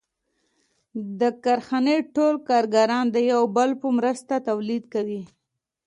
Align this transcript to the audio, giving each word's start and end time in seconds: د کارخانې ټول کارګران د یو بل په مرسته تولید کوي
د 1.19 1.21
کارخانې 1.43 1.97
ټول 2.15 2.35
کارګران 2.49 3.05
د 3.11 3.17
یو 3.31 3.41
بل 3.55 3.69
په 3.81 3.87
مرسته 3.97 4.33
تولید 4.49 4.83
کوي 4.93 5.23